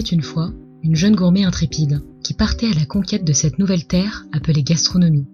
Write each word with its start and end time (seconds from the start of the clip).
était 0.00 0.16
une 0.16 0.22
fois 0.22 0.50
une 0.82 0.96
jeune 0.96 1.14
gourmet 1.14 1.44
intrépide 1.44 2.00
qui 2.24 2.32
partait 2.32 2.70
à 2.70 2.78
la 2.78 2.86
conquête 2.86 3.22
de 3.22 3.34
cette 3.34 3.58
nouvelle 3.58 3.86
terre 3.86 4.24
appelée 4.32 4.62
gastronomie. 4.62 5.26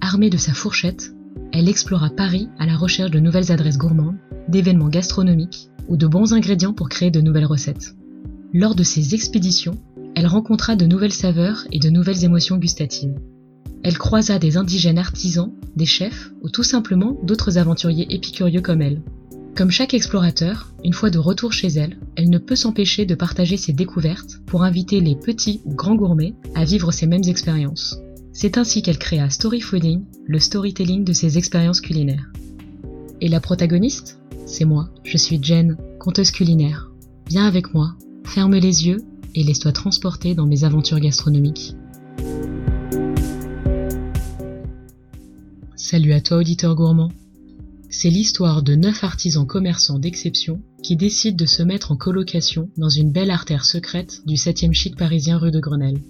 Armée 0.00 0.30
de 0.30 0.38
sa 0.38 0.54
fourchette, 0.54 1.12
elle 1.52 1.68
explora 1.68 2.08
Paris 2.08 2.48
à 2.58 2.64
la 2.64 2.78
recherche 2.78 3.10
de 3.10 3.20
nouvelles 3.20 3.52
adresses 3.52 3.76
gourmandes, 3.76 4.16
d'événements 4.48 4.88
gastronomiques 4.88 5.68
ou 5.86 5.98
de 5.98 6.06
bons 6.06 6.32
ingrédients 6.32 6.72
pour 6.72 6.88
créer 6.88 7.10
de 7.10 7.20
nouvelles 7.20 7.44
recettes. 7.44 7.94
Lors 8.54 8.74
de 8.74 8.84
ces 8.84 9.14
expéditions, 9.14 9.76
elle 10.14 10.26
rencontra 10.26 10.76
de 10.76 10.86
nouvelles 10.86 11.12
saveurs 11.12 11.66
et 11.70 11.78
de 11.78 11.90
nouvelles 11.90 12.24
émotions 12.24 12.56
gustatives. 12.56 13.14
Elle 13.82 13.98
croisa 13.98 14.38
des 14.38 14.56
indigènes 14.56 14.98
artisans, 14.98 15.52
des 15.76 15.84
chefs 15.84 16.32
ou 16.40 16.48
tout 16.48 16.62
simplement 16.62 17.18
d'autres 17.22 17.58
aventuriers 17.58 18.06
épicurieux 18.14 18.62
comme 18.62 18.80
elle. 18.80 19.02
Comme 19.60 19.70
chaque 19.70 19.92
explorateur, 19.92 20.72
une 20.84 20.94
fois 20.94 21.10
de 21.10 21.18
retour 21.18 21.52
chez 21.52 21.68
elle, 21.68 21.98
elle 22.16 22.30
ne 22.30 22.38
peut 22.38 22.56
s'empêcher 22.56 23.04
de 23.04 23.14
partager 23.14 23.58
ses 23.58 23.74
découvertes 23.74 24.40
pour 24.46 24.62
inviter 24.62 25.02
les 25.02 25.14
petits 25.14 25.60
ou 25.66 25.74
grands 25.74 25.96
gourmets 25.96 26.32
à 26.54 26.64
vivre 26.64 26.92
ces 26.92 27.06
mêmes 27.06 27.28
expériences. 27.28 28.00
C'est 28.32 28.56
ainsi 28.56 28.80
qu'elle 28.80 28.96
créa 28.96 29.28
Story 29.28 29.60
Fooding, 29.60 30.06
le 30.24 30.38
storytelling 30.38 31.04
de 31.04 31.12
ses 31.12 31.36
expériences 31.36 31.82
culinaires. 31.82 32.32
Et 33.20 33.28
la 33.28 33.38
protagoniste? 33.38 34.18
C'est 34.46 34.64
moi, 34.64 34.88
je 35.04 35.18
suis 35.18 35.38
Jen, 35.42 35.76
conteuse 35.98 36.30
culinaire. 36.30 36.90
Viens 37.28 37.46
avec 37.46 37.74
moi, 37.74 37.96
ferme 38.24 38.56
les 38.56 38.86
yeux 38.86 39.04
et 39.34 39.42
laisse-toi 39.44 39.72
transporter 39.72 40.34
dans 40.34 40.46
mes 40.46 40.64
aventures 40.64 41.00
gastronomiques. 41.00 41.76
Salut 45.76 46.14
à 46.14 46.22
toi 46.22 46.38
auditeur 46.38 46.74
gourmand. 46.74 47.10
C'est 47.92 48.08
l'histoire 48.08 48.62
de 48.62 48.76
neuf 48.76 49.02
artisans 49.02 49.44
commerçants 49.44 49.98
d'exception 49.98 50.62
qui 50.80 50.94
décident 50.94 51.36
de 51.36 51.44
se 51.44 51.64
mettre 51.64 51.90
en 51.90 51.96
colocation 51.96 52.70
dans 52.76 52.88
une 52.88 53.10
belle 53.10 53.32
artère 53.32 53.64
secrète 53.64 54.22
du 54.26 54.36
7e 54.36 54.72
chic 54.72 54.96
parisien 54.96 55.38
rue 55.38 55.50
de 55.50 55.58
Grenelle. 55.58 56.00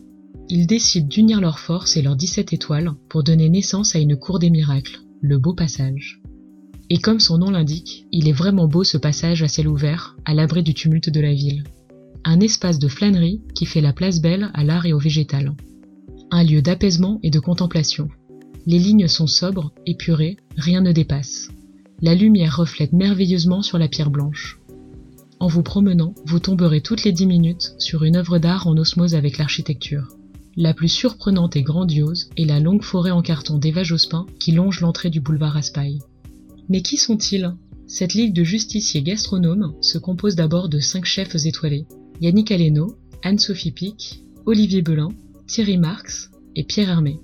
Ils 0.50 0.66
décident 0.66 1.08
d'unir 1.08 1.40
leurs 1.40 1.58
forces 1.58 1.96
et 1.96 2.02
leurs 2.02 2.16
17 2.16 2.52
étoiles 2.52 2.92
pour 3.08 3.24
donner 3.24 3.48
naissance 3.48 3.96
à 3.96 3.98
une 3.98 4.18
cour 4.18 4.38
des 4.38 4.50
miracles, 4.50 5.00
le 5.22 5.38
Beau 5.38 5.54
Passage. 5.54 6.20
Et 6.90 6.98
comme 6.98 7.18
son 7.18 7.38
nom 7.38 7.50
l'indique, 7.50 8.06
il 8.12 8.28
est 8.28 8.32
vraiment 8.32 8.68
beau 8.68 8.84
ce 8.84 8.98
passage 8.98 9.42
à 9.42 9.48
ciel 9.48 9.66
ouvert, 9.66 10.16
à 10.26 10.34
l'abri 10.34 10.62
du 10.62 10.74
tumulte 10.74 11.08
de 11.08 11.20
la 11.20 11.32
ville. 11.32 11.64
Un 12.24 12.40
espace 12.40 12.78
de 12.78 12.88
flânerie 12.88 13.40
qui 13.54 13.64
fait 13.64 13.80
la 13.80 13.94
place 13.94 14.20
belle 14.20 14.50
à 14.52 14.64
l'art 14.64 14.84
et 14.84 14.92
au 14.92 14.98
végétal. 14.98 15.54
Un 16.30 16.44
lieu 16.44 16.60
d'apaisement 16.60 17.20
et 17.22 17.30
de 17.30 17.40
contemplation. 17.40 18.08
Les 18.66 18.78
lignes 18.78 19.08
sont 19.08 19.26
sobres, 19.26 19.72
épurées, 19.86 20.36
rien 20.58 20.82
ne 20.82 20.92
dépasse 20.92 21.48
la 22.02 22.14
lumière 22.14 22.56
reflète 22.56 22.92
merveilleusement 22.92 23.60
sur 23.60 23.78
la 23.78 23.88
pierre 23.88 24.10
blanche. 24.10 24.58
En 25.38 25.48
vous 25.48 25.62
promenant, 25.62 26.14
vous 26.24 26.38
tomberez 26.38 26.80
toutes 26.80 27.04
les 27.04 27.12
dix 27.12 27.26
minutes 27.26 27.74
sur 27.78 28.04
une 28.04 28.16
œuvre 28.16 28.38
d'art 28.38 28.66
en 28.66 28.76
osmose 28.76 29.14
avec 29.14 29.38
l'architecture. 29.38 30.08
La 30.56 30.74
plus 30.74 30.88
surprenante 30.88 31.56
et 31.56 31.62
grandiose 31.62 32.30
est 32.36 32.44
la 32.44 32.60
longue 32.60 32.82
forêt 32.82 33.10
en 33.10 33.22
carton 33.22 33.58
d'Eva 33.58 33.82
Jospin 33.82 34.26
qui 34.38 34.52
longe 34.52 34.80
l'entrée 34.80 35.10
du 35.10 35.20
boulevard 35.20 35.52
Raspail. 35.52 36.00
Mais 36.68 36.82
qui 36.82 36.96
sont-ils? 36.96 37.54
Cette 37.86 38.14
ligue 38.14 38.34
de 38.34 38.44
justiciers 38.44 39.02
gastronomes 39.02 39.74
se 39.80 39.98
compose 39.98 40.36
d'abord 40.36 40.68
de 40.68 40.78
cinq 40.78 41.04
chefs 41.04 41.34
étoilés. 41.44 41.86
Yannick 42.20 42.50
Aleno, 42.50 42.96
Anne-Sophie 43.22 43.72
Pic, 43.72 44.22
Olivier 44.46 44.82
Belin, 44.82 45.08
Thierry 45.46 45.76
Marx 45.76 46.30
et 46.56 46.64
Pierre 46.64 46.90
Hermé. 46.90 47.20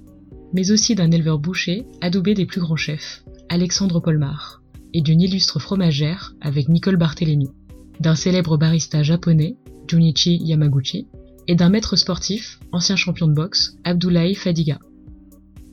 Mais 0.52 0.70
aussi 0.70 0.94
d'un 0.94 1.10
éleveur 1.10 1.38
boucher 1.38 1.86
adoubé 2.00 2.34
des 2.34 2.46
plus 2.46 2.60
grands 2.60 2.76
chefs, 2.76 3.24
Alexandre 3.48 4.00
Polmar 4.00 4.62
et 4.96 5.02
d'une 5.02 5.20
illustre 5.20 5.58
fromagère 5.58 6.34
avec 6.40 6.70
Nicole 6.70 6.96
Barthélémy, 6.96 7.50
d'un 8.00 8.14
célèbre 8.14 8.56
barista 8.56 9.02
japonais, 9.02 9.58
Junichi 9.86 10.38
Yamaguchi, 10.42 11.06
et 11.46 11.54
d'un 11.54 11.68
maître 11.68 11.96
sportif, 11.96 12.60
ancien 12.72 12.96
champion 12.96 13.28
de 13.28 13.34
boxe, 13.34 13.76
Abdoulaye 13.84 14.34
Fadiga. 14.34 14.78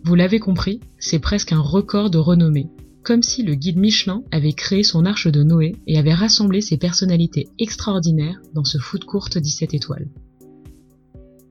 Vous 0.04 0.16
l'avez 0.16 0.40
compris, 0.40 0.82
c'est 1.00 1.20
presque 1.20 1.54
un 1.54 1.62
record 1.62 2.10
de 2.10 2.18
renommée, 2.18 2.68
comme 3.02 3.24
si 3.24 3.44
le 3.44 3.56
guide 3.56 3.78
Michelin 3.78 4.24
avait 4.30 4.52
créé 4.52 4.84
son 4.84 5.06
arche 5.06 5.30
de 5.30 5.42
Noé 5.42 5.78
et 5.88 5.98
avait 5.98 6.14
rassemblé 6.14 6.60
ses 6.60 6.76
personnalités 6.76 7.48
extraordinaires 7.60 8.42
dans 8.54 8.66
ce 8.66 8.78
foot 8.78 9.06
courte 9.06 9.38
17 9.38 9.74
étoiles. 9.74 10.10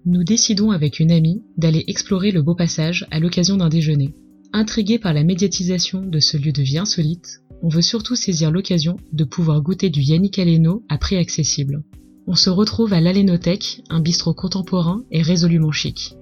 Nous 0.05 0.25
décidons 0.25 0.73
avec 0.73 1.01
une 1.01 1.11
amie 1.11 1.43
d'aller 1.57 1.85
explorer 1.87 2.33
le 2.33 2.43
beau 2.43 2.55
passage 2.55 3.07
à 3.11 3.19
l'occasion 3.19 3.57
d'un 3.57 3.71
déjeuner. 3.71 4.15
Intrigués 4.53 4.99
par 4.99 5.15
la 5.15 5.25
médiatisation 5.25 6.03
de 6.03 6.21
ce 6.21 6.37
lieu 6.37 6.53
de 6.53 6.61
vie 6.61 6.77
insolite, 6.77 7.42
on 7.63 7.69
veut 7.69 7.83
surtout 7.83 8.17
saisir 8.17 8.51
l'occasion 8.51 8.97
de 9.13 9.25
pouvoir 9.25 9.63
goûter 9.63 9.89
du 9.89 10.01
Yannick 10.01 10.39
Aleno 10.39 10.85
à 10.89 10.99
prix 10.99 11.17
accessible. 11.17 11.83
On 12.27 12.35
se 12.35 12.51
retrouve 12.51 12.93
à 12.93 13.01
l'Alénothèque, 13.01 13.83
un 13.89 14.01
bistrot 14.01 14.35
contemporain 14.35 15.03
et 15.11 15.23
résolument 15.23 15.73
chic. 15.73 16.17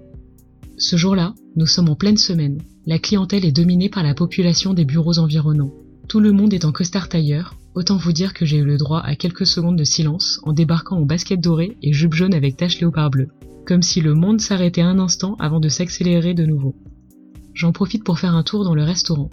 Ce 0.77 0.97
jour-là, 0.97 1.35
nous 1.57 1.67
sommes 1.67 1.89
en 1.89 1.95
pleine 1.95 2.17
semaine. 2.17 2.59
La 2.87 2.99
clientèle 2.99 3.45
est 3.45 3.53
dominée 3.53 3.89
par 3.89 4.03
la 4.03 4.15
population 4.15 4.75
des 4.75 4.85
bureaux 4.85 5.19
environnants. 5.19 5.75
Tout 6.09 6.21
le 6.21 6.33
monde 6.33 6.55
est 6.55 6.65
en 6.65 6.73
costard 6.73 7.09
tailleur, 7.09 7.55
autant 7.75 7.97
vous 7.97 8.13
dire 8.13 8.35
que 8.35 8.45
j'ai 8.45 8.59
eu 8.59 8.65
le 8.65 8.77
droit 8.77 9.01
à 9.01 9.15
quelques 9.15 9.47
secondes 9.47 9.77
de 9.77 9.85
silence 9.85 10.41
en 10.43 10.53
débarquant 10.53 10.97
en 10.97 11.07
basket 11.07 11.41
doré 11.41 11.77
et 11.83 11.93
jupe 11.93 12.15
jaune 12.15 12.35
avec 12.35 12.57
tache 12.57 12.81
léopard 12.81 13.11
bleu, 13.11 13.29
comme 13.67 13.83
si 13.83 14.01
le 14.01 14.15
monde 14.15 14.41
s'arrêtait 14.41 14.81
un 14.81 14.99
instant 14.99 15.37
avant 15.39 15.61
de 15.61 15.69
s'accélérer 15.69 16.35
de 16.35 16.45
nouveau. 16.45 16.75
J'en 17.55 17.73
profite 17.73 18.05
pour 18.05 18.19
faire 18.19 18.35
un 18.35 18.43
tour 18.43 18.65
dans 18.65 18.75
le 18.75 18.85
restaurant. 18.85 19.31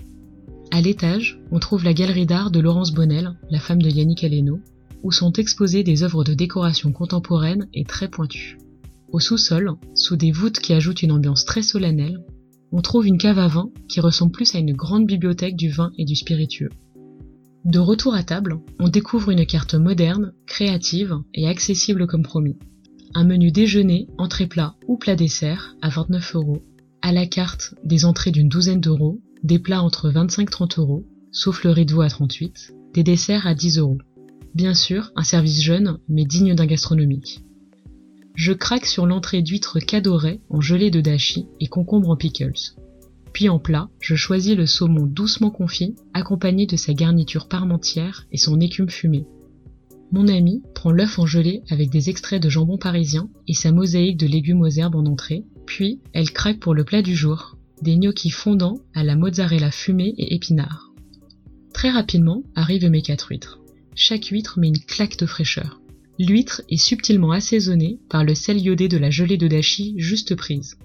À 0.72 0.82
l'étage, 0.82 1.40
on 1.52 1.60
trouve 1.60 1.84
la 1.84 1.94
galerie 1.94 2.26
d'art 2.26 2.52
de 2.52 2.60
Laurence 2.60 2.92
Bonnel, 2.92 3.38
la 3.50 3.60
femme 3.60 3.82
de 3.82 3.90
Yannick 3.90 4.24
Aleno, 4.24 4.60
où 5.02 5.12
sont 5.12 5.32
exposées 5.34 5.84
des 5.84 6.04
œuvres 6.04 6.24
de 6.24 6.34
décoration 6.34 6.92
contemporaine 6.92 7.68
et 7.74 7.86
très 7.86 8.10
pointues. 8.10 8.58
Au 9.12 9.20
sous-sol, 9.20 9.76
sous 9.96 10.18
des 10.18 10.32
voûtes 10.32 10.60
qui 10.60 10.74
ajoutent 10.74 11.04
une 11.04 11.14
ambiance 11.14 11.46
très 11.46 11.62
solennelle, 11.62 12.24
on 12.74 12.82
trouve 12.82 13.08
une 13.08 13.18
cave 13.18 13.40
à 13.40 13.48
vin 13.48 13.70
qui 13.88 14.02
ressemble 14.02 14.34
plus 14.34 14.54
à 14.56 14.60
une 14.60 14.74
grande 14.74 15.08
bibliothèque 15.08 15.56
du 15.56 15.70
vin 15.70 15.92
et 15.98 16.04
du 16.04 16.16
spiritueux. 16.16 16.70
De 17.64 17.80
retour 17.80 18.14
à 18.14 18.24
table, 18.24 18.60
on 18.80 18.90
découvre 18.90 19.32
une 19.32 19.46
carte 19.46 19.76
moderne, 19.76 20.34
créative 20.46 21.16
et 21.34 21.48
accessible 21.48 22.08
comme 22.08 22.24
promis. 22.24 22.58
Un 23.14 23.24
menu 23.24 23.52
déjeuner, 23.52 24.08
entrée 24.18 24.48
plat 24.48 24.76
ou 24.88 24.98
plat 24.98 25.16
dessert 25.16 25.76
à 25.82 25.90
29 25.90 26.36
euros, 26.36 26.64
à 27.02 27.14
la 27.14 27.26
carte 27.26 27.74
des 27.86 28.04
entrées 28.04 28.32
d'une 28.32 28.50
douzaine 28.50 28.82
d'euros 28.82 29.22
des 29.44 29.60
plats 29.60 29.82
entre 29.82 30.10
25-30 30.10 30.80
euros, 30.80 31.06
sauf 31.32 31.64
le 31.64 31.72
rideau 31.72 32.02
à 32.02 32.10
38, 32.10 32.74
des 32.94 33.04
desserts 33.04 33.48
à 33.48 33.54
10 33.54 33.80
euros. 33.80 33.98
Bien 34.56 34.74
sûr, 34.74 35.12
un 35.16 35.24
service 35.24 35.62
jeune, 35.62 36.00
mais 36.10 36.26
digne 36.26 36.56
d'un 36.56 36.66
gastronomique. 36.66 37.42
Je 38.36 38.54
craque 38.54 38.86
sur 38.86 39.06
l'entrée 39.06 39.42
d'huîtres 39.42 39.80
cadorées 39.80 40.42
en 40.50 40.62
gelée 40.62 40.92
de 40.92 41.02
dashi 41.02 41.48
et 41.60 41.68
concombre 41.68 42.10
en 42.10 42.16
pickles. 42.16 42.76
Puis 43.34 43.50
en 43.50 43.60
plat, 43.60 43.90
je 44.00 44.16
choisis 44.16 44.56
le 44.56 44.66
saumon 44.66 45.06
doucement 45.06 45.52
confit, 45.52 45.96
accompagné 46.14 46.66
de 46.66 46.76
sa 46.76 46.94
garniture 46.94 47.48
parmentière 47.48 48.26
et 48.32 48.38
son 48.38 48.60
écume 48.60 48.90
fumée. 48.90 49.26
Mon 50.12 50.28
ami 50.28 50.64
prend 50.74 50.92
l'œuf 50.92 51.20
en 51.20 51.26
gelée 51.26 51.64
avec 51.70 51.90
des 51.90 52.10
extraits 52.10 52.42
de 52.42 52.50
jambon 52.50 52.78
parisien 52.78 53.30
et 53.48 53.54
sa 53.54 53.72
mosaïque 53.72 54.18
de 54.18 54.28
légumes 54.28 54.62
aux 54.62 54.70
herbes 54.70 54.96
en 54.96 55.06
entrée, 55.06 55.44
puis 55.66 56.00
elle 56.14 56.32
craque 56.32 56.60
pour 56.60 56.74
le 56.74 56.86
plat 56.86 57.02
du 57.02 57.16
jour, 57.16 57.57
des 57.82 57.96
gnocchis 57.96 58.30
fondants 58.30 58.80
à 58.94 59.04
la 59.04 59.16
mozzarella 59.16 59.72
fumée 59.72 60.14
et 60.18 60.36
épinards. 60.36 60.92
Très 61.74 61.90
rapidement 61.90 62.44
arrivent 62.56 62.90
mes 62.90 63.02
quatre 63.02 63.30
huîtres. 63.30 63.60
Chaque 63.96 64.26
huître 64.26 64.60
met 64.60 64.68
une 64.68 64.80
claque 64.80 65.18
de 65.18 65.26
fraîcheur. 65.26 65.80
L'huître 66.20 66.64
est 66.70 66.78
subtilement 66.78 67.32
assaisonnée 67.32 68.00
par 68.10 68.24
le 68.24 68.34
sel 68.34 68.60
iodé 68.60 68.88
de 68.88 68.98
la 68.98 69.12
gelée 69.12 69.38
de 69.38 69.48
dashi 69.48 69.94
juste 69.98 70.36
prise. 70.36 70.78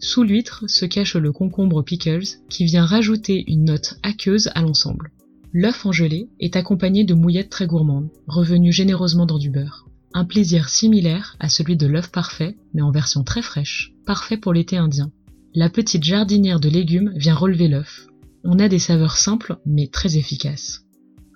Sous 0.00 0.22
l'huître 0.22 0.64
se 0.66 0.86
cache 0.86 1.14
le 1.14 1.30
concombre 1.30 1.82
pickles 1.82 2.38
qui 2.48 2.64
vient 2.64 2.84
rajouter 2.84 3.44
une 3.46 3.64
note 3.64 3.98
aqueuse 4.02 4.50
à 4.54 4.62
l'ensemble. 4.62 5.12
L'œuf 5.52 5.84
en 5.84 5.92
gelée 5.92 6.28
est 6.40 6.56
accompagné 6.56 7.04
de 7.04 7.14
mouillettes 7.14 7.50
très 7.50 7.66
gourmandes, 7.66 8.08
revenues 8.26 8.72
généreusement 8.72 9.26
dans 9.26 9.38
du 9.38 9.50
beurre. 9.50 9.86
Un 10.12 10.24
plaisir 10.24 10.68
similaire 10.68 11.36
à 11.38 11.48
celui 11.48 11.76
de 11.76 11.86
l'œuf 11.86 12.10
parfait, 12.10 12.56
mais 12.74 12.82
en 12.82 12.90
version 12.90 13.22
très 13.22 13.42
fraîche, 13.42 13.92
parfait 14.06 14.36
pour 14.36 14.52
l'été 14.52 14.76
indien. 14.76 15.12
La 15.52 15.68
petite 15.68 16.04
jardinière 16.04 16.60
de 16.60 16.68
légumes 16.68 17.12
vient 17.16 17.34
relever 17.34 17.66
l'œuf. 17.66 18.06
On 18.44 18.60
a 18.60 18.68
des 18.68 18.78
saveurs 18.78 19.16
simples 19.16 19.58
mais 19.66 19.88
très 19.88 20.16
efficaces. 20.16 20.84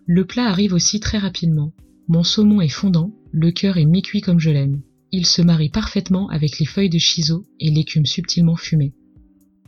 Le 0.07 0.25
plat 0.25 0.47
arrive 0.47 0.73
aussi 0.73 1.01
très 1.01 1.19
rapidement. 1.19 1.73
Mon 2.07 2.23
saumon 2.23 2.61
est 2.61 2.69
fondant, 2.69 3.11
le 3.33 3.51
cœur 3.51 3.77
est 3.77 3.85
mi-cuit 3.85 4.21
comme 4.21 4.39
je 4.39 4.51
l'aime. 4.51 4.83
Il 5.11 5.27
se 5.27 5.43
marie 5.43 5.69
parfaitement 5.69 6.29
avec 6.29 6.61
les 6.61 6.67
feuilles 6.67 6.91
de 6.91 6.99
chiso 6.99 7.45
et 7.59 7.73
l'écume 7.73 8.07
subtilement 8.07 8.55
fumée. 8.55 8.95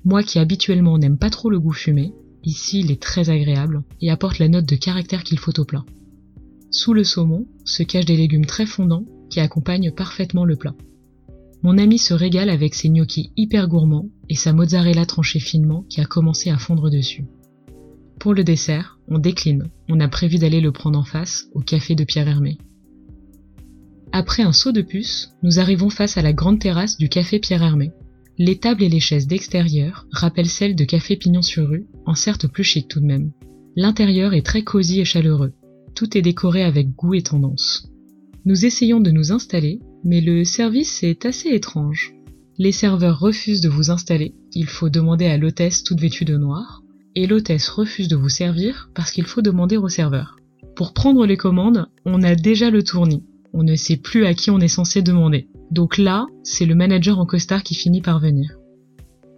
Moi 0.04 0.22
qui 0.22 0.38
habituellement 0.38 0.96
n'aime 0.96 1.18
pas 1.18 1.30
trop 1.30 1.50
le 1.50 1.58
goût 1.58 1.72
fumé, 1.72 2.12
ici 2.44 2.78
il 2.78 2.92
est 2.92 3.02
très 3.02 3.30
agréable 3.30 3.82
et 4.00 4.12
apporte 4.12 4.38
la 4.38 4.46
note 4.46 4.66
de 4.66 4.76
caractère 4.76 5.24
qu'il 5.24 5.40
faut 5.40 5.58
au 5.58 5.64
plat. 5.64 5.84
Sous 6.70 6.94
le 6.94 7.02
saumon 7.02 7.48
se 7.64 7.82
cachent 7.82 8.04
des 8.04 8.16
légumes 8.16 8.46
très 8.46 8.66
fondants 8.66 9.06
qui 9.28 9.40
accompagnent 9.40 9.90
parfaitement 9.90 10.44
le 10.44 10.54
plat. 10.54 10.76
Mon 11.64 11.78
ami 11.78 11.98
se 11.98 12.14
régale 12.14 12.50
avec 12.50 12.76
ses 12.76 12.90
gnocchis 12.90 13.32
hyper 13.36 13.66
gourmands 13.66 14.08
et 14.28 14.34
sa 14.34 14.52
mozzarella 14.52 15.06
tranchée 15.06 15.40
finement 15.40 15.84
qui 15.88 16.00
a 16.00 16.04
commencé 16.04 16.50
à 16.50 16.58
fondre 16.58 16.90
dessus. 16.90 17.24
Pour 18.18 18.34
le 18.34 18.44
dessert, 18.44 18.98
on 19.08 19.18
décline. 19.18 19.70
On 19.88 20.00
a 20.00 20.08
prévu 20.08 20.38
d'aller 20.38 20.60
le 20.60 20.72
prendre 20.72 20.98
en 20.98 21.04
face 21.04 21.46
au 21.54 21.60
café 21.60 21.94
de 21.94 22.04
Pierre 22.04 22.28
Hermé. 22.28 22.58
Après 24.12 24.42
un 24.42 24.52
saut 24.52 24.72
de 24.72 24.82
puce, 24.82 25.34
nous 25.42 25.58
arrivons 25.58 25.90
face 25.90 26.16
à 26.16 26.22
la 26.22 26.32
grande 26.32 26.58
terrasse 26.58 26.96
du 26.96 27.08
café 27.08 27.38
Pierre 27.38 27.62
Hermé. 27.62 27.92
Les 28.38 28.58
tables 28.58 28.82
et 28.82 28.88
les 28.88 29.00
chaises 29.00 29.26
d'extérieur 29.26 30.06
rappellent 30.10 30.48
celles 30.48 30.76
de 30.76 30.84
café 30.84 31.16
Pignon 31.16 31.42
sur 31.42 31.68
rue, 31.68 31.86
en 32.04 32.14
certes 32.14 32.46
plus 32.46 32.64
chic 32.64 32.88
tout 32.88 33.00
de 33.00 33.06
même. 33.06 33.32
L'intérieur 33.76 34.34
est 34.34 34.44
très 34.44 34.62
cosy 34.62 35.00
et 35.00 35.04
chaleureux. 35.04 35.52
Tout 35.94 36.16
est 36.16 36.22
décoré 36.22 36.62
avec 36.62 36.94
goût 36.94 37.14
et 37.14 37.22
tendance. 37.22 37.88
Nous 38.44 38.64
essayons 38.64 39.00
de 39.00 39.10
nous 39.10 39.32
installer, 39.32 39.80
mais 40.04 40.20
le 40.20 40.44
service 40.44 41.02
est 41.02 41.26
assez 41.26 41.48
étrange. 41.48 42.14
Les 42.58 42.72
serveurs 42.72 43.18
refusent 43.18 43.60
de 43.60 43.68
vous 43.68 43.90
installer, 43.90 44.34
il 44.54 44.66
faut 44.66 44.88
demander 44.88 45.26
à 45.26 45.36
l'hôtesse 45.36 45.82
toute 45.82 46.00
vêtue 46.00 46.24
de 46.24 46.38
noir, 46.38 46.82
et 47.14 47.26
l'hôtesse 47.26 47.68
refuse 47.68 48.08
de 48.08 48.16
vous 48.16 48.30
servir 48.30 48.88
parce 48.94 49.10
qu'il 49.10 49.26
faut 49.26 49.42
demander 49.42 49.76
au 49.76 49.90
serveur. 49.90 50.36
Pour 50.74 50.94
prendre 50.94 51.26
les 51.26 51.36
commandes, 51.36 51.86
on 52.06 52.22
a 52.22 52.34
déjà 52.34 52.70
le 52.70 52.82
tournis. 52.82 53.24
On 53.52 53.62
ne 53.62 53.74
sait 53.74 53.96
plus 53.96 54.24
à 54.24 54.32
qui 54.32 54.50
on 54.50 54.60
est 54.60 54.68
censé 54.68 55.02
demander. 55.02 55.48
Donc 55.70 55.98
là, 55.98 56.26
c'est 56.44 56.66
le 56.66 56.74
manager 56.74 57.18
en 57.18 57.26
costard 57.26 57.62
qui 57.62 57.74
finit 57.74 58.00
par 58.00 58.20
venir. 58.20 58.56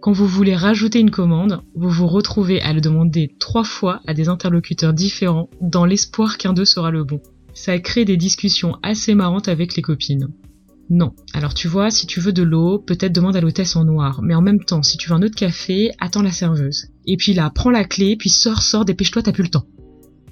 Quand 0.01 0.13
vous 0.13 0.27
voulez 0.27 0.55
rajouter 0.55 0.99
une 0.99 1.11
commande, 1.11 1.61
vous 1.75 1.89
vous 1.89 2.07
retrouvez 2.07 2.61
à 2.61 2.71
le 2.71 2.79
demander 2.79 3.35
trois 3.37 3.65
fois 3.65 4.01
à 4.07 4.13
des 4.13 4.29
interlocuteurs 4.29 4.93
différents 4.93 5.49
dans 5.59 5.85
l'espoir 5.85 6.37
qu'un 6.37 6.53
d'eux 6.53 6.63
sera 6.63 6.89
le 6.89 7.03
bon. 7.03 7.21
Ça 7.53 7.77
crée 7.79 8.05
des 8.05 8.15
discussions 8.15 8.77
assez 8.81 9.13
marrantes 9.13 9.49
avec 9.49 9.75
les 9.75 9.81
copines. 9.81 10.29
Non. 10.89 11.13
Alors 11.33 11.53
tu 11.53 11.67
vois, 11.67 11.91
si 11.91 12.07
tu 12.07 12.19
veux 12.19 12.33
de 12.33 12.41
l'eau, 12.41 12.79
peut-être 12.79 13.13
demande 13.13 13.35
à 13.35 13.41
l'hôtesse 13.41 13.75
en 13.75 13.85
noir. 13.85 14.21
Mais 14.23 14.33
en 14.33 14.41
même 14.41 14.63
temps, 14.63 14.81
si 14.81 14.97
tu 14.97 15.09
veux 15.09 15.15
un 15.15 15.21
autre 15.21 15.35
café, 15.35 15.91
attends 15.99 16.23
la 16.23 16.31
serveuse. 16.31 16.87
Et 17.05 17.15
puis 17.15 17.33
là, 17.33 17.51
prends 17.53 17.69
la 17.69 17.83
clé, 17.83 18.15
puis 18.15 18.29
sors, 18.29 18.63
sors, 18.63 18.85
dépêche-toi, 18.85 19.21
t'as 19.21 19.31
plus 19.31 19.43
le 19.43 19.49
temps. 19.49 19.67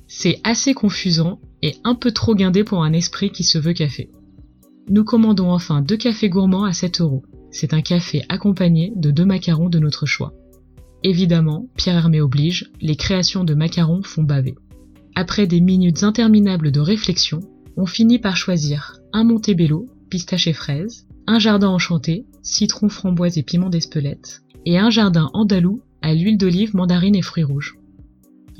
C'est 0.07 0.39
assez 0.44 0.74
confusant 0.74 1.39
et 1.62 1.75
un 1.83 1.94
peu 1.94 2.12
trop 2.12 2.33
guindé 2.33 2.63
pour 2.63 2.83
un 2.83 2.94
esprit 2.94 3.30
qui 3.30 3.44
se 3.44 3.57
veut 3.57 3.74
café. 3.74 4.09
Nous 4.89 5.04
commandons 5.04 5.51
enfin 5.51 5.81
deux 5.81 5.98
cafés 5.98 6.30
gourmands 6.30 6.63
à 6.63 6.74
7 6.74 7.01
euros. 7.01 7.24
C'est 7.51 7.74
un 7.74 7.81
café 7.81 8.24
accompagné 8.30 8.94
de 8.95 9.12
deux 9.12 9.25
macarons 9.25 9.69
de 9.69 9.80
notre 9.80 10.06
choix. 10.06 10.33
Évidemment, 11.04 11.68
Pierre 11.75 11.98
Hermé 11.98 12.21
oblige, 12.21 12.71
les 12.81 12.95
créations 12.95 13.44
de 13.44 13.54
macarons 13.54 14.01
font 14.01 14.24
baver. 14.24 14.56
Après 15.13 15.45
des 15.45 15.62
minutes 15.62 16.04
interminables 16.04 16.71
de 16.71 16.80
réflexion, 16.80 17.42
on 17.75 17.86
finit 17.86 18.19
par 18.19 18.38
choisir 18.38 19.00
un 19.13 19.24
Montebello, 19.24 19.88
pistache 20.09 20.48
et 20.48 20.54
fraise, 20.54 21.07
un 21.27 21.39
jardin 21.39 21.69
enchanté, 21.69 22.25
citron, 22.42 22.89
framboise 22.89 23.38
et 23.38 23.44
piment 23.44 23.69
d'Espelette, 23.69 24.44
et 24.65 24.77
un 24.77 24.89
jardin 24.89 25.30
andalou 25.33 25.81
à 26.01 26.13
l'huile 26.13 26.38
d'olive, 26.38 26.75
mandarine 26.75 27.15
et 27.15 27.21
fruits 27.21 27.44
rouges. 27.44 27.77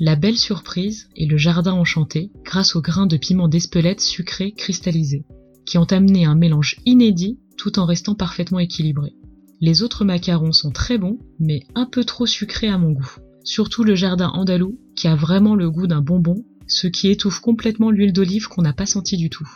La 0.00 0.14
belle 0.14 0.36
surprise 0.36 1.08
est 1.16 1.26
le 1.26 1.36
jardin 1.36 1.72
enchanté 1.72 2.30
grâce 2.44 2.76
aux 2.76 2.82
grains 2.82 3.06
de 3.06 3.16
piment 3.16 3.48
d'Espelette 3.48 4.00
sucrés 4.00 4.52
cristallisés, 4.52 5.24
qui 5.66 5.78
ont 5.78 5.84
amené 5.84 6.24
un 6.24 6.36
mélange 6.36 6.76
inédit 6.86 7.38
tout 7.56 7.78
en 7.78 7.84
restant 7.84 8.14
parfaitement 8.14 8.60
équilibré. 8.60 9.14
Les 9.60 9.82
autres 9.82 10.04
macarons 10.04 10.52
sont 10.52 10.70
très 10.70 10.98
bons, 10.98 11.18
mais 11.40 11.64
un 11.74 11.84
peu 11.84 12.04
trop 12.04 12.26
sucrés 12.26 12.68
à 12.68 12.78
mon 12.78 12.92
goût. 12.92 13.16
Surtout 13.42 13.82
le 13.82 13.96
jardin 13.96 14.28
andalou, 14.28 14.78
qui 14.94 15.08
a 15.08 15.16
vraiment 15.16 15.56
le 15.56 15.68
goût 15.70 15.88
d'un 15.88 16.00
bonbon, 16.00 16.44
ce 16.68 16.86
qui 16.86 17.08
étouffe 17.08 17.40
complètement 17.40 17.90
l'huile 17.90 18.12
d'olive 18.12 18.46
qu'on 18.46 18.62
n'a 18.62 18.72
pas 18.72 18.86
senti 18.86 19.16
du 19.16 19.30
tout. 19.30 19.48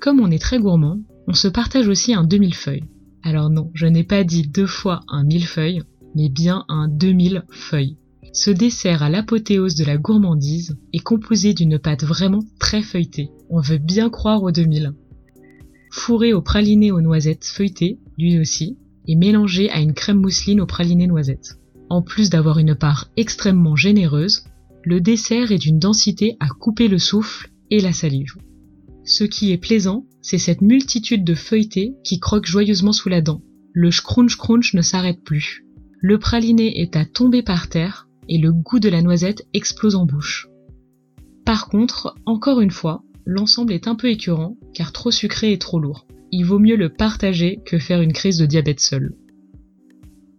Comme 0.00 0.20
on 0.20 0.30
est 0.30 0.38
très 0.38 0.58
gourmand, 0.58 0.98
on 1.28 1.34
se 1.34 1.46
partage 1.46 1.86
aussi 1.86 2.14
un 2.14 2.24
demi-feuille. 2.24 2.84
Alors 3.22 3.50
non, 3.50 3.70
je 3.74 3.84
n'ai 3.84 4.02
pas 4.02 4.24
dit 4.24 4.48
deux 4.48 4.66
fois 4.66 5.02
un 5.08 5.24
millefeuille, 5.24 5.82
mais 6.14 6.30
bien 6.30 6.64
un 6.68 6.88
2000 6.88 7.44
feuilles. 7.50 7.98
Ce 8.32 8.50
dessert 8.50 9.02
à 9.02 9.10
l'apothéose 9.10 9.74
de 9.74 9.84
la 9.84 9.98
gourmandise 9.98 10.78
est 10.94 11.00
composé 11.00 11.52
d'une 11.52 11.78
pâte 11.78 12.04
vraiment 12.04 12.42
très 12.58 12.80
feuilletée. 12.80 13.28
On 13.50 13.60
veut 13.60 13.76
bien 13.76 14.08
croire 14.08 14.42
aux 14.42 14.50
2000. 14.50 14.94
Fourré 15.92 16.32
au 16.32 16.40
praliné 16.40 16.90
aux 16.92 17.02
noisettes 17.02 17.44
feuilletées, 17.44 17.98
lui 18.16 18.40
aussi, 18.40 18.78
et 19.06 19.16
mélangé 19.16 19.68
à 19.68 19.80
une 19.80 19.92
crème 19.92 20.20
mousseline 20.20 20.62
au 20.62 20.66
praliné 20.66 21.08
noisettes. 21.08 21.58
En 21.90 22.00
plus 22.00 22.30
d'avoir 22.30 22.58
une 22.58 22.74
part 22.74 23.10
extrêmement 23.18 23.76
généreuse, 23.76 24.44
le 24.82 25.02
dessert 25.02 25.52
est 25.52 25.58
d'une 25.58 25.78
densité 25.78 26.38
à 26.40 26.48
couper 26.48 26.88
le 26.88 26.98
souffle 26.98 27.50
et 27.70 27.80
la 27.80 27.92
salive. 27.92 28.36
Ce 29.10 29.24
qui 29.24 29.50
est 29.50 29.58
plaisant, 29.58 30.06
c'est 30.22 30.38
cette 30.38 30.60
multitude 30.60 31.24
de 31.24 31.34
feuilletés 31.34 31.96
qui 32.04 32.20
croquent 32.20 32.46
joyeusement 32.46 32.92
sous 32.92 33.08
la 33.08 33.20
dent. 33.20 33.42
Le 33.72 33.90
scrunch 33.90 34.36
crunch 34.36 34.72
ne 34.72 34.82
s'arrête 34.82 35.24
plus. 35.24 35.66
Le 35.98 36.20
praliné 36.20 36.80
est 36.80 36.94
à 36.94 37.04
tomber 37.04 37.42
par 37.42 37.68
terre 37.68 38.06
et 38.28 38.38
le 38.38 38.52
goût 38.52 38.78
de 38.78 38.88
la 38.88 39.02
noisette 39.02 39.48
explose 39.52 39.96
en 39.96 40.06
bouche. 40.06 40.48
Par 41.44 41.68
contre, 41.68 42.14
encore 42.24 42.60
une 42.60 42.70
fois, 42.70 43.02
l'ensemble 43.26 43.72
est 43.72 43.88
un 43.88 43.96
peu 43.96 44.08
écœurant 44.10 44.56
car 44.74 44.92
trop 44.92 45.10
sucré 45.10 45.52
et 45.52 45.58
trop 45.58 45.80
lourd. 45.80 46.06
Il 46.30 46.44
vaut 46.44 46.60
mieux 46.60 46.76
le 46.76 46.88
partager 46.88 47.58
que 47.66 47.80
faire 47.80 48.02
une 48.02 48.12
crise 48.12 48.38
de 48.38 48.46
diabète 48.46 48.78
seul. 48.78 49.16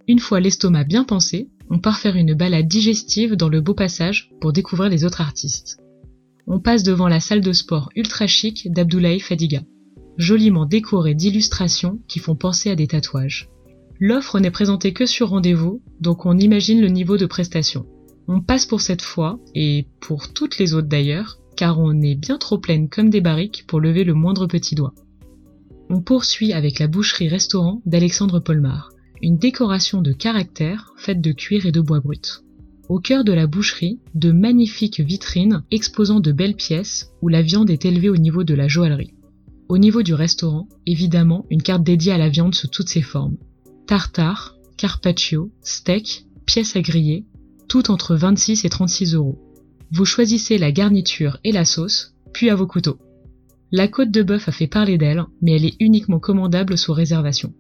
Une 0.08 0.20
fois 0.20 0.40
l'estomac 0.40 0.86
bien 0.86 1.04
pensé, 1.04 1.50
on 1.70 1.80
part 1.80 2.00
faire 2.00 2.16
une 2.16 2.36
balade 2.36 2.70
digestive 2.70 3.36
dans 3.36 3.50
le 3.50 3.60
beau 3.60 3.74
passage 3.74 4.32
pour 4.40 4.54
découvrir 4.54 4.90
les 4.90 5.04
autres 5.04 5.20
artistes 5.20 5.82
on 6.48 6.60
passe 6.60 6.84
devant 6.84 7.08
la 7.08 7.20
salle 7.20 7.42
de 7.42 7.54
sport 7.54 7.90
ultra 7.96 8.28
chic 8.28 8.72
d'Abdoulaye 8.72 9.20
Fadiga, 9.20 9.62
joliment 10.18 10.66
décorée 10.66 11.16
d'illustrations 11.16 12.00
qui 12.08 12.20
font 12.20 12.36
penser 12.36 12.70
à 12.70 12.76
des 12.76 12.88
tatouages. 12.88 13.50
L'offre 14.00 14.40
n'est 14.40 14.52
présentée 14.52 14.94
que 14.94 15.06
sur 15.06 15.30
rendez-vous, 15.30 15.82
donc 16.00 16.26
on 16.26 16.38
imagine 16.38 16.82
le 16.82 16.88
niveau 16.88 17.18
de 17.18 17.26
prestation. 17.26 17.86
On 18.28 18.42
passe 18.42 18.66
pour 18.66 18.82
cette 18.82 19.02
fois, 19.02 19.40
et 19.54 19.88
pour 20.00 20.34
toutes 20.34 20.58
les 20.58 20.74
autres 20.74 20.88
d'ailleurs, 20.88 21.38
car 21.56 21.80
on 21.80 22.02
est 22.02 22.16
bien 22.16 22.38
trop 22.38 22.58
pleine 22.58 22.90
comme 22.90 23.10
des 23.10 23.22
barriques 23.22 23.66
pour 23.68 23.80
lever 23.80 24.04
le 24.04 24.14
moindre 24.14 24.48
petit 24.48 24.74
doigt. 24.74 24.94
On 25.90 26.02
poursuit 26.02 26.54
avec 26.54 26.80
la 26.80 26.88
boucherie-restaurant 26.88 27.82
d'Alexandre 27.86 28.40
Polmar, 28.40 28.90
une 29.22 29.38
décoration 29.38 30.02
de 30.02 30.14
caractère 30.14 30.94
faite 30.98 31.22
de 31.22 31.32
cuir 31.32 31.66
et 31.66 31.72
de 31.72 31.82
bois 31.82 32.00
brut. 32.00 32.44
Au 32.92 33.00
cœur 33.00 33.24
de 33.24 33.32
la 33.32 33.48
boucherie, 33.48 34.02
de 34.16 34.34
magnifiques 34.34 35.00
vitrines 35.00 35.64
exposant 35.72 36.20
de 36.20 36.34
belles 36.34 36.58
pièces 36.58 37.10
où 37.22 37.30
la 37.30 37.42
viande 37.42 37.70
est 37.70 37.86
élevée 37.86 38.10
au 38.10 38.18
niveau 38.18 38.44
de 38.44 38.54
la 38.54 38.68
joaillerie. 38.68 39.14
Au 39.70 39.78
niveau 39.78 40.04
du 40.04 40.14
restaurant, 40.14 40.68
évidemment, 40.86 41.46
une 41.50 41.62
carte 41.62 41.84
dédiée 41.84 42.12
à 42.12 42.18
la 42.18 42.28
viande 42.28 42.54
sous 42.54 42.68
toutes 42.68 42.90
ses 42.90 43.02
formes. 43.02 43.38
Tartare, 43.88 44.58
carpaccio, 44.76 45.54
steak, 45.62 46.26
pièces 46.46 46.76
à 46.76 46.82
griller, 46.82 47.24
tout 47.70 47.92
entre 47.92 48.18
26 48.18 48.66
et 48.66 48.70
36 48.70 49.16
euros. 49.16 49.40
Vous 49.94 50.04
choisissez 50.04 50.58
la 50.58 50.74
garniture 50.74 51.38
et 51.46 51.54
la 51.54 51.64
sauce, 51.64 52.14
puis 52.34 52.50
à 52.50 52.56
vos 52.56 52.68
couteaux. 52.68 53.00
La 53.72 53.88
côte 53.88 54.12
de 54.12 54.22
bœuf 54.22 54.50
a 54.50 54.52
fait 54.52 54.68
parler 54.68 54.98
d'elle, 54.98 55.24
mais 55.42 55.56
elle 55.56 55.64
est 55.64 55.78
uniquement 55.80 56.20
commandable 56.20 56.78
sous 56.78 56.92
réservation. 56.92 57.54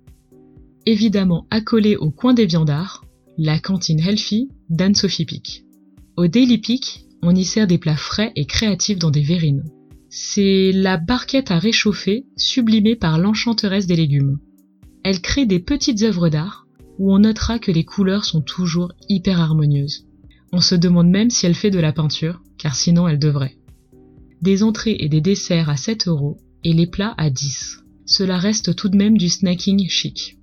Évidemment 0.86 1.48
accolée 1.52 1.96
au 1.96 2.12
coin 2.12 2.34
des 2.34 2.48
viandards, 2.48 3.06
la 3.38 3.60
cantine 3.60 4.00
Healthy 4.00 4.50
d'Anne-Sophie 4.70 5.26
Pic. 5.26 5.66
Au 6.18 6.28
Daily 6.28 6.58
Peak, 6.58 7.06
on 7.22 7.36
y 7.36 7.46
sert 7.46 7.68
des 7.68 7.78
plats 7.78 7.96
frais 7.96 8.32
et 8.36 8.46
créatifs 8.46 9.00
dans 9.00 9.12
des 9.12 9.22
verrines. 9.22 9.64
C'est 10.10 10.72
la 10.74 10.98
barquette 10.98 11.52
à 11.52 11.60
réchauffer 11.60 12.26
sublimée 12.36 12.96
par 12.96 13.18
l'enchanteresse 13.18 13.88
des 13.88 13.96
légumes. 13.96 14.40
Elle 15.04 15.22
crée 15.22 15.46
des 15.46 15.60
petites 15.60 16.02
œuvres 16.04 16.30
d'art 16.30 16.68
où 17.00 17.14
on 17.14 17.20
notera 17.20 17.60
que 17.60 17.72
les 17.72 17.86
couleurs 17.86 18.26
sont 18.26 18.42
toujours 18.42 18.92
hyper 19.08 19.40
harmonieuses. 19.40 20.06
On 20.52 20.60
se 20.60 20.76
demande 20.76 21.10
même 21.10 21.30
si 21.30 21.46
elle 21.46 21.56
fait 21.56 21.72
de 21.72 21.80
la 21.80 21.94
peinture, 21.94 22.42
car 22.58 22.76
sinon 22.76 23.08
elle 23.08 23.20
devrait. 23.20 23.58
Des 24.42 24.64
entrées 24.64 24.98
et 25.00 25.08
des 25.08 25.22
desserts 25.22 25.70
à 25.70 25.78
7 25.78 26.08
euros 26.08 26.38
et 26.64 26.74
les 26.74 26.88
plats 26.88 27.16
à 27.18 27.30
10. 27.30 27.84
Cela 28.06 28.38
reste 28.38 28.76
tout 28.76 28.90
de 28.90 28.98
même 28.98 29.18
du 29.18 29.30
snacking 29.30 29.88
chic. 29.88 30.38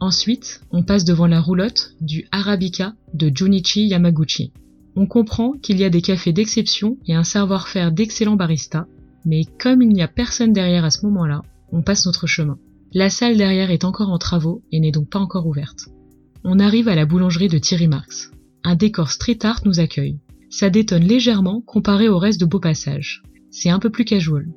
Ensuite, 0.00 0.60
on 0.70 0.82
passe 0.82 1.04
devant 1.04 1.26
la 1.26 1.40
roulotte 1.40 1.94
du 2.00 2.26
Arabica 2.30 2.94
de 3.14 3.32
Junichi 3.34 3.86
Yamaguchi. 3.88 4.52
On 4.94 5.06
comprend 5.06 5.52
qu'il 5.52 5.78
y 5.78 5.84
a 5.84 5.90
des 5.90 6.02
cafés 6.02 6.32
d'exception 6.32 6.98
et 7.06 7.14
un 7.14 7.24
savoir-faire 7.24 7.90
d'excellents 7.90 8.36
baristas, 8.36 8.86
mais 9.24 9.42
comme 9.58 9.82
il 9.82 9.88
n'y 9.88 10.02
a 10.02 10.08
personne 10.08 10.52
derrière 10.52 10.84
à 10.84 10.90
ce 10.90 11.04
moment-là, 11.06 11.42
on 11.72 11.82
passe 11.82 12.06
notre 12.06 12.26
chemin. 12.26 12.58
La 12.92 13.10
salle 13.10 13.36
derrière 13.36 13.70
est 13.70 13.84
encore 13.84 14.10
en 14.10 14.18
travaux 14.18 14.62
et 14.72 14.80
n'est 14.80 14.92
donc 14.92 15.10
pas 15.10 15.18
encore 15.18 15.46
ouverte. 15.46 15.88
On 16.44 16.60
arrive 16.60 16.88
à 16.88 16.94
la 16.94 17.04
boulangerie 17.04 17.48
de 17.48 17.58
Thierry 17.58 17.88
Marx. 17.88 18.30
Un 18.64 18.76
décor 18.76 19.10
street 19.10 19.40
art 19.42 19.60
nous 19.64 19.80
accueille. 19.80 20.18
Ça 20.48 20.70
détonne 20.70 21.04
légèrement 21.04 21.60
comparé 21.60 22.08
au 22.08 22.18
reste 22.18 22.40
de 22.40 22.46
Beau 22.46 22.60
Passage. 22.60 23.22
C'est 23.50 23.70
un 23.70 23.78
peu 23.78 23.90
plus 23.90 24.04
casual. 24.04 24.48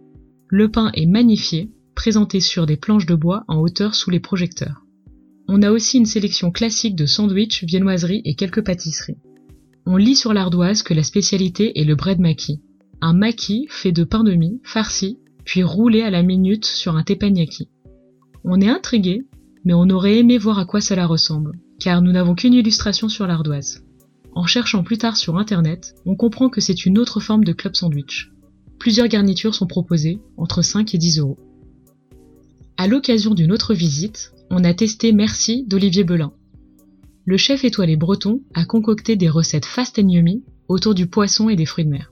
Le 0.48 0.70
pain 0.70 0.92
est 0.94 1.06
magnifié, 1.06 1.72
présenté 1.96 2.40
sur 2.40 2.66
des 2.66 2.78
planches 2.78 3.06
de 3.06 3.16
bois 3.16 3.44
en 3.48 3.58
hauteur 3.58 3.96
sous 3.96 4.10
les 4.10 4.20
projecteurs. 4.20 4.86
On 5.54 5.64
a 5.64 5.72
aussi 5.72 5.98
une 5.98 6.06
sélection 6.06 6.50
classique 6.50 6.96
de 6.96 7.06
sandwichs, 7.06 7.66
viennoiseries 7.66 8.22
et 8.24 8.36
quelques 8.36 8.64
pâtisseries. 8.64 9.18
On 9.86 9.98
lit 9.98 10.16
sur 10.16 10.34
l'ardoise 10.34 10.82
que 10.82 10.94
la 10.94 11.04
spécialité 11.04 11.78
est 11.78 11.84
le 11.84 11.96
bread 11.96 12.22
maki, 12.22 12.62
un 13.02 13.12
maki 13.12 13.68
fait 13.70 13.92
de 13.92 14.06
pain 14.06 14.24
de 14.24 14.32
mie, 14.32 14.62
farci, 14.64 15.20
puis 15.44 15.62
roulé 15.62 16.04
à 16.04 16.10
la 16.10 16.24
minute 16.24 16.64
sur 16.64 16.96
un 16.96 17.04
teppanyaki. 17.04 17.68
On 18.46 18.62
est 18.62 18.70
intrigué, 18.70 19.26
mais 19.66 19.74
on 19.74 19.90
aurait 19.90 20.20
aimé 20.20 20.38
voir 20.38 20.58
à 20.58 20.64
quoi 20.64 20.80
cela 20.80 21.06
ressemble, 21.06 21.60
car 21.82 22.02
nous 22.02 22.14
n'avons 22.14 22.34
qu'une 22.34 22.54
illustration 22.54 23.10
sur 23.10 23.28
l'ardoise. 23.28 23.84
En 24.34 24.46
cherchant 24.46 24.84
plus 24.84 25.00
tard 25.00 25.18
sur 25.18 25.38
internet, 25.38 25.96
on 26.06 26.16
comprend 26.16 26.48
que 26.48 26.62
c'est 26.62 26.86
une 26.86 26.98
autre 26.98 27.20
forme 27.20 27.44
de 27.44 27.52
club 27.52 27.76
sandwich. 27.76 28.32
Plusieurs 28.80 29.10
garnitures 29.10 29.54
sont 29.54 29.68
proposées, 29.68 30.22
entre 30.38 30.62
5 30.62 30.96
et 30.96 30.98
10 30.98 31.20
euros. 31.20 31.38
À 32.78 32.88
l'occasion 32.88 33.34
d'une 33.34 33.52
autre 33.52 33.74
visite, 33.74 34.32
on 34.52 34.66
a 34.66 34.74
testé 34.74 35.14
Merci 35.14 35.64
d'Olivier 35.66 36.04
Belin. 36.04 36.34
Le 37.26 37.38
chef 37.38 37.64
étoilé 37.64 37.96
breton 37.96 38.42
a 38.54 38.66
concocté 38.66 39.16
des 39.16 39.30
recettes 39.30 39.66
fast 39.66 39.98
and 39.98 40.10
yummy 40.10 40.44
autour 40.68 40.94
du 40.94 41.08
poisson 41.08 41.48
et 41.48 41.56
des 41.56 41.66
fruits 41.66 41.86
de 41.86 41.90
mer. 41.90 42.12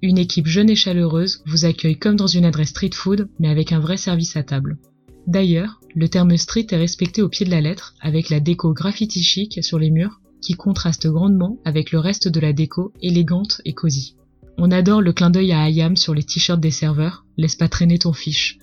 Une 0.00 0.18
équipe 0.18 0.46
jeune 0.46 0.70
et 0.70 0.76
chaleureuse 0.76 1.42
vous 1.46 1.64
accueille 1.64 1.98
comme 1.98 2.14
dans 2.14 2.28
une 2.28 2.44
adresse 2.44 2.68
street 2.68 2.90
food, 2.94 3.28
mais 3.40 3.48
avec 3.48 3.72
un 3.72 3.80
vrai 3.80 3.96
service 3.96 4.36
à 4.36 4.44
table. 4.44 4.78
D'ailleurs, 5.26 5.80
le 5.96 6.08
terme 6.08 6.36
street 6.36 6.66
est 6.70 6.76
respecté 6.76 7.22
au 7.22 7.28
pied 7.28 7.44
de 7.44 7.50
la 7.50 7.60
lettre, 7.60 7.94
avec 8.00 8.30
la 8.30 8.38
déco 8.38 8.72
graffiti 8.72 9.22
chic 9.24 9.64
sur 9.64 9.80
les 9.80 9.90
murs, 9.90 10.20
qui 10.40 10.54
contraste 10.54 11.08
grandement 11.08 11.58
avec 11.64 11.90
le 11.90 11.98
reste 11.98 12.28
de 12.28 12.38
la 12.38 12.52
déco 12.52 12.92
élégante 13.02 13.62
et 13.64 13.72
cosy. 13.72 14.14
On 14.58 14.70
adore 14.70 15.02
le 15.02 15.12
clin 15.12 15.30
d'œil 15.30 15.52
à 15.52 15.62
Ayam 15.62 15.96
sur 15.96 16.14
les 16.14 16.22
t-shirts 16.22 16.60
des 16.60 16.70
serveurs, 16.70 17.24
laisse 17.36 17.56
pas 17.56 17.68
traîner 17.68 17.98
ton 17.98 18.12
fiche. 18.12 18.58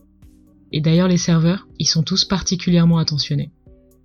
Et 0.72 0.82
d'ailleurs 0.82 1.08
les 1.08 1.18
serveurs, 1.18 1.68
ils 1.80 1.88
sont 1.88 2.04
tous 2.04 2.26
particulièrement 2.26 2.98
attentionnés. 2.98 3.52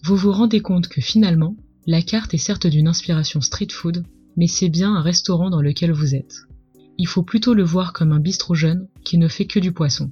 Vous 0.02 0.16
vous 0.16 0.32
rendez 0.32 0.60
compte 0.60 0.88
que 0.88 1.00
finalement, 1.00 1.56
la 1.86 2.02
carte 2.02 2.34
est 2.34 2.38
certes 2.38 2.66
d'une 2.66 2.88
inspiration 2.88 3.40
street 3.40 3.68
food, 3.70 4.04
mais 4.36 4.46
c'est 4.46 4.68
bien 4.68 4.94
un 4.94 5.02
restaurant 5.02 5.50
dans 5.50 5.62
lequel 5.62 5.92
vous 5.92 6.14
êtes. 6.14 6.42
Il 6.98 7.06
faut 7.06 7.22
plutôt 7.22 7.54
le 7.54 7.62
voir 7.62 7.92
comme 7.92 8.12
un 8.12 8.20
bistrot 8.20 8.54
jeune 8.54 8.88
qui 9.04 9.18
ne 9.18 9.28
fait 9.28 9.46
que 9.46 9.60
du 9.60 9.72
poisson. 9.72 10.10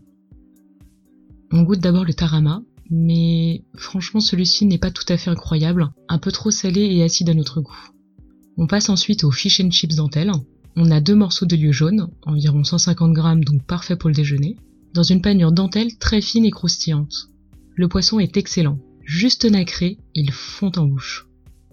On 1.50 1.62
goûte 1.62 1.80
d'abord 1.80 2.04
le 2.04 2.14
tarama, 2.14 2.62
mais 2.90 3.64
franchement 3.76 4.20
celui-ci 4.20 4.66
n'est 4.66 4.78
pas 4.78 4.90
tout 4.90 5.04
à 5.08 5.16
fait 5.16 5.30
incroyable, 5.30 5.90
un 6.08 6.18
peu 6.18 6.30
trop 6.30 6.50
salé 6.50 6.80
et 6.80 7.02
acide 7.02 7.30
à 7.30 7.34
notre 7.34 7.60
goût. 7.60 7.90
On 8.56 8.66
passe 8.66 8.88
ensuite 8.88 9.24
au 9.24 9.30
fish 9.30 9.60
and 9.60 9.70
chips 9.70 9.96
dentelle. 9.96 10.32
On 10.76 10.90
a 10.90 11.00
deux 11.00 11.14
morceaux 11.14 11.46
de 11.46 11.56
lieu 11.56 11.72
jaune, 11.72 12.10
environ 12.22 12.64
150 12.64 13.12
grammes 13.12 13.44
donc 13.44 13.64
parfait 13.64 13.96
pour 13.96 14.10
le 14.10 14.14
déjeuner, 14.14 14.56
dans 14.94 15.02
une 15.02 15.20
panure 15.20 15.52
dentelle 15.52 15.98
très 15.98 16.20
fine 16.20 16.44
et 16.44 16.50
croustillante. 16.50 17.28
Le 17.74 17.88
poisson 17.88 18.20
est 18.20 18.36
excellent, 18.36 18.78
juste 19.04 19.44
nacré, 19.44 19.98
il 20.14 20.30
fond 20.30 20.70
en 20.76 20.86
bouche. 20.86 21.26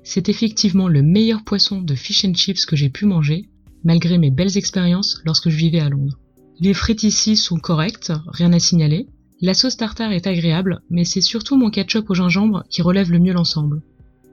C'est 0.04 0.30
effectivement 0.30 0.88
le 0.88 1.04
meilleur 1.04 1.44
poisson 1.44 1.82
de 1.82 1.94
fish 1.96 2.26
and 2.26 2.34
chips 2.34 2.66
que 2.66 2.76
j'ai 2.76 2.90
pu 2.90 3.06
manger, 3.06 3.50
malgré 3.84 4.18
mes 4.18 4.32
belles 4.32 4.58
expériences 4.58 5.22
lorsque 5.26 5.50
je 5.50 5.56
vivais 5.56 5.80
à 5.80 5.90
Londres. 5.90 6.20
Les 6.60 6.74
frites 6.74 7.04
ici 7.04 7.38
sont 7.38 7.58
correctes, 7.58 8.12
rien 8.28 8.52
à 8.54 8.60
signaler. 8.60 9.08
La 9.40 9.54
sauce 9.54 9.78
tartare 9.78 10.12
est 10.12 10.28
agréable, 10.28 10.82
mais 10.90 11.06
c'est 11.06 11.22
surtout 11.22 11.58
mon 11.58 11.70
ketchup 11.70 12.10
au 12.10 12.16
gingembre 12.16 12.64
qui 12.70 12.82
relève 12.82 13.12
le 13.12 13.20
mieux 13.20 13.34
l'ensemble. 13.34 13.82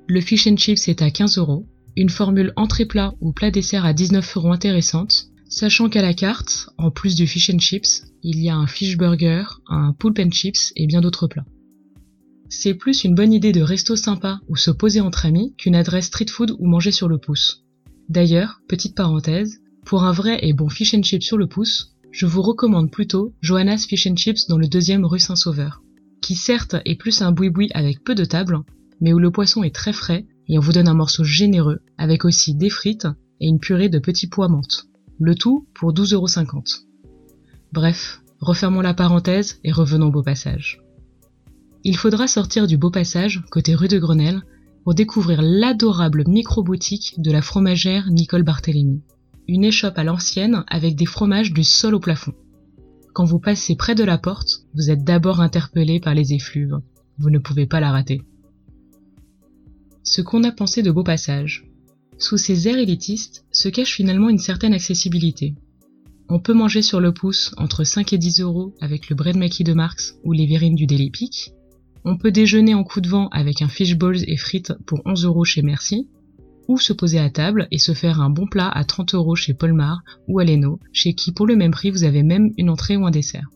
Le 0.07 0.21
fish 0.21 0.47
and 0.47 0.57
chips 0.57 0.89
est 0.89 1.03
à 1.03 1.11
15 1.11 1.39
euros, 1.39 1.67
une 1.97 2.11
formule 2.11 2.53
entrée 2.57 2.87
plat 2.87 3.15
ou 3.21 3.33
plat 3.33 3.51
dessert 3.51 3.85
à 3.85 3.93
19 3.93 4.37
euros 4.37 4.53
intéressante, 4.53 5.29
sachant 5.49 5.89
qu'à 5.89 6.03
la 6.03 6.15
carte, 6.15 6.71
en 6.79 6.91
plus 6.91 7.15
du 7.15 7.27
fish 7.27 7.51
and 7.51 7.59
chips, 7.59 8.05
il 8.23 8.41
y 8.41 8.49
a 8.49 8.57
un 8.57 8.67
fish 8.67 8.97
burger, 8.97 9.45
un 9.69 9.93
pulp 9.93 10.19
and 10.19 10.31
chips 10.31 10.73
et 10.77 10.87
bien 10.87 11.01
d'autres 11.01 11.27
plats. 11.27 11.47
C'est 12.49 12.75
plus 12.75 13.05
une 13.05 13.15
bonne 13.15 13.33
idée 13.33 13.53
de 13.53 13.61
resto 13.61 13.97
sympa 13.97 14.41
ou 14.49 14.57
se 14.57 14.71
poser 14.71 15.01
entre 15.01 15.27
amis 15.27 15.55
qu'une 15.59 15.75
adresse 15.75 16.07
street 16.07 16.31
food 16.31 16.57
ou 16.59 16.67
manger 16.67 16.93
sur 16.93 17.09
le 17.09 17.19
pouce. 17.19 17.65
D'ailleurs, 18.09 18.61
petite 18.69 18.95
parenthèse, 18.95 19.61
pour 19.85 20.05
un 20.05 20.13
vrai 20.13 20.39
et 20.43 20.53
bon 20.53 20.69
fish 20.69 20.95
and 20.95 21.03
chips 21.03 21.25
sur 21.25 21.37
le 21.37 21.47
pouce, 21.47 21.95
je 22.11 22.27
vous 22.27 22.43
recommande 22.43 22.91
plutôt 22.91 23.35
Johanna's 23.41 23.87
Fish 23.87 24.07
and 24.07 24.17
Chips 24.17 24.47
dans 24.49 24.59
le 24.59 24.67
deuxième 24.67 25.05
rue 25.05 25.21
Saint-Sauveur, 25.21 25.83
qui 26.23 26.35
certes 26.35 26.77
est 26.85 26.97
plus 26.97 27.23
un 27.23 27.33
boui-boui 27.33 27.71
avec 27.75 28.03
peu 28.03 28.15
de 28.15 28.25
tables, 28.25 28.61
mais 29.01 29.13
où 29.13 29.19
le 29.19 29.31
poisson 29.31 29.63
est 29.63 29.75
très 29.75 29.93
frais 29.93 30.27
et 30.49 30.59
on 30.59 30.61
vous 30.61 30.73
donne 30.73 30.89
un 30.89 30.95
morceau 30.95 31.23
généreux 31.23 31.81
avec 31.99 32.25
aussi 32.25 32.55
des 32.55 32.71
frites 32.71 33.07
et 33.41 33.47
une 33.47 33.61
purée 33.61 33.89
de 33.89 33.99
petits 33.99 34.27
pois 34.27 34.49
menthe. 34.49 34.89
Le 35.21 35.35
tout 35.35 35.67
pour 35.75 35.93
12,50€. 35.93 36.85
Bref, 37.73 38.23
refermons 38.41 38.81
la 38.81 38.95
parenthèse 38.95 39.59
et 39.65 39.73
revenons 39.73 40.07
au 40.07 40.11
beau 40.13 40.23
passage. 40.23 40.81
Il 41.83 41.97
faudra 41.97 42.29
sortir 42.29 42.67
du 42.67 42.77
beau 42.77 42.91
passage, 42.91 43.43
côté 43.51 43.75
rue 43.75 43.89
de 43.89 43.99
Grenelle, 43.99 44.43
pour 44.85 44.95
découvrir 44.95 45.43
l'adorable 45.43 46.25
micro-boutique 46.27 47.15
de 47.19 47.33
la 47.33 47.43
fromagère 47.43 48.11
Nicole 48.11 48.43
Barthélémy. 48.43 49.03
Une 49.49 49.65
échoppe 49.65 49.99
à 49.99 50.05
l'ancienne 50.05 50.65
avec 50.69 50.95
des 50.95 51.07
fromages 51.07 51.53
du 51.53 51.65
sol 51.65 51.95
au 51.95 52.01
plafond. 52.01 52.35
Quand 53.13 53.25
vous 53.25 53.41
passez 53.41 53.75
près 53.75 53.95
de 53.95 54.05
la 54.05 54.19
porte, 54.19 54.63
vous 54.75 54.91
êtes 54.91 55.05
d'abord 55.05 55.41
interpellé 55.41 55.99
par 55.99 56.15
les 56.15 56.33
effluves. 56.33 56.79
Vous 57.19 57.31
ne 57.31 57.39
pouvez 57.39 57.67
pas 57.67 57.81
la 57.81 57.91
rater. 57.91 58.23
Ce 60.05 60.23
qu'on 60.23 60.45
a 60.45 60.53
pensé 60.53 60.83
de 60.83 60.91
Beau 60.91 61.03
Passage. 61.03 61.68
Sous 62.19 62.37
ces 62.37 62.69
airs 62.69 62.79
élitistes 62.79 63.45
se 63.53 63.69
cache 63.69 63.95
finalement 63.95 64.29
une 64.29 64.39
certaine 64.39 64.75
accessibilité. 64.75 65.55
On 66.29 66.41
peut 66.41 66.53
manger 66.53 66.83
sur 66.83 67.01
le 67.01 67.13
pouce 67.13 67.55
entre 67.57 67.85
5 67.85 68.13
et 68.13 68.19
10 68.19 68.41
euros 68.41 68.75
avec 68.81 69.09
le 69.09 69.17
bread 69.17 69.37
maquis 69.37 69.65
de 69.65 69.73
Marx 69.73 70.17
ou 70.25 70.33
les 70.33 70.47
verrines 70.47 70.75
du 70.75 70.87
Daily 70.87 71.11
Peak, 71.11 71.55
on 72.05 72.17
peut 72.17 72.31
déjeuner 72.31 72.75
en 72.75 72.85
coup 72.85 73.01
de 73.01 73.09
vent 73.09 73.29
avec 73.29 73.61
un 73.63 73.69
fish 73.69 73.97
balls 73.97 74.25
et 74.27 74.37
frites 74.37 74.73
pour 74.87 75.03
11 75.05 75.25
euros 75.25 75.45
chez 75.45 75.63
Merci, 75.63 76.09
ou 76.67 76.79
se 76.79 76.93
poser 76.93 77.19
à 77.19 77.31
table 77.31 77.67
et 77.71 77.79
se 77.79 77.93
faire 77.93 78.21
un 78.21 78.31
bon 78.31 78.47
plat 78.47 78.69
à 78.69 78.85
30 78.85 79.15
euros 79.15 79.35
chez 79.35 79.55
Polmar 79.55 80.01
ou 80.27 80.39
Aleno, 80.39 80.81
chez 80.93 81.15
qui 81.15 81.33
pour 81.33 81.47
le 81.47 81.57
même 81.57 81.73
prix 81.73 81.91
vous 81.91 82.05
avez 82.05 82.23
même 82.23 82.53
une 82.57 82.71
entrée 82.71 82.97
ou 82.97 83.07
un 83.07 83.11
dessert. 83.11 83.49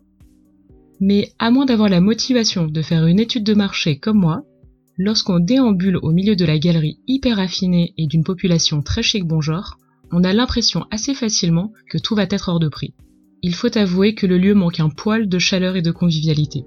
Mais 1.00 1.33
à 1.38 1.50
moins 1.50 1.66
d'avoir 1.66 1.88
la 1.88 2.00
motivation 2.00 2.66
de 2.66 2.83
faire 2.83 3.07
une 3.07 3.21
étude 3.21 3.45
de 3.45 3.54
marché 3.54 3.99
comme 3.99 4.19
moi, 4.19 4.45
lorsqu'on 4.99 5.38
déambule 5.38 5.96
au 5.96 6.11
milieu 6.11 6.37
de 6.37 6.44
la 6.44 6.58
galerie 6.58 6.99
hyper 7.06 7.38
affinée 7.38 7.94
et 7.96 8.06
d'une 8.06 8.25
population 8.25 8.82
très 8.82 9.02
chic 9.02 9.26
bon 9.26 9.40
genre, 9.40 9.78
on 10.11 10.25
a 10.25 10.32
l'impression 10.32 10.84
assez 10.90 11.14
facilement 11.14 11.72
que 11.88 11.99
tout 11.99 12.14
va 12.14 12.25
être 12.25 12.49
hors 12.49 12.61
de 12.61 12.68
prix. 12.68 12.94
Il 13.42 13.54
faut 13.54 13.76
avouer 13.76 14.14
que 14.14 14.26
le 14.26 14.38
lieu 14.38 14.54
manque 14.54 14.80
un 14.80 14.90
poil 14.90 15.28
de 15.28 15.38
chaleur 15.38 15.75
et 15.76 15.82
de 15.82 15.90
convivialité. 15.90 16.64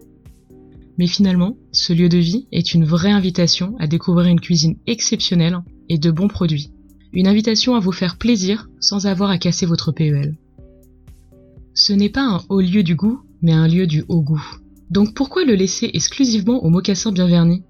Mais 0.97 1.07
finalement, 1.07 1.57
ce 1.71 1.93
lieu 1.93 2.09
de 2.09 2.17
vie 2.17 2.47
est 2.51 2.73
une 2.73 2.85
vraie 2.85 3.11
invitation 3.11 3.75
à 3.79 3.87
découvrir 3.87 4.27
une 4.27 4.39
cuisine 4.39 4.77
exceptionnelle 4.87 5.59
et 5.89 5.97
de 5.97 6.11
bons 6.11 6.27
produits. 6.27 6.71
Une 7.13 7.27
invitation 7.27 7.75
à 7.75 7.79
vous 7.79 7.91
faire 7.91 8.17
plaisir 8.17 8.67
sans 8.79 9.07
avoir 9.07 9.29
à 9.29 9.37
casser 9.37 9.65
votre 9.65 9.91
PEL. 9.91 10.35
Ce 11.73 11.93
n'est 11.93 12.09
pas 12.09 12.23
un 12.23 12.41
haut 12.49 12.61
lieu 12.61 12.83
du 12.83 12.95
goût, 12.95 13.21
mais 13.41 13.51
un 13.51 13.67
lieu 13.67 13.87
du 13.87 14.03
haut 14.07 14.21
goût. 14.21 14.43
Donc 14.89 15.13
pourquoi 15.13 15.43
le 15.45 15.55
laisser 15.55 15.89
exclusivement 15.93 16.63
aux 16.63 16.69
mocassins 16.69 17.11
bien 17.11 17.27
vernis 17.27 17.63